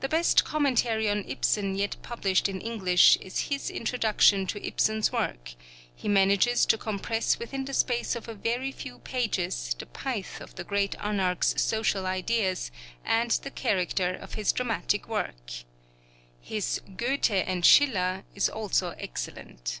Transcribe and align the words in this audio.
The 0.00 0.08
best 0.10 0.44
commentary 0.44 1.08
on 1.08 1.24
Ibsen 1.26 1.76
yet 1.76 1.96
published 2.02 2.46
in 2.46 2.60
English 2.60 3.16
is 3.22 3.48
his 3.48 3.70
introduction 3.70 4.46
to 4.48 4.62
Ibsen's 4.62 5.10
works; 5.12 5.56
he 5.94 6.08
manages 6.08 6.66
to 6.66 6.76
compress 6.76 7.38
within 7.38 7.64
the 7.64 7.72
space 7.72 8.14
of 8.14 8.28
a 8.28 8.34
very 8.34 8.70
few 8.70 8.98
pages 8.98 9.74
the 9.78 9.86
pith 9.86 10.42
of 10.42 10.56
the 10.56 10.62
great 10.64 10.94
anarch's 11.00 11.54
social 11.56 12.04
ideas 12.04 12.70
and 13.02 13.30
the 13.30 13.50
character 13.50 14.12
of 14.14 14.34
his 14.34 14.52
dramatic 14.52 15.08
work. 15.08 15.50
His 16.42 16.82
'Goethe 16.94 17.30
and 17.30 17.64
Schiller' 17.64 18.24
is 18.34 18.50
also 18.50 18.90
excellent. 18.98 19.80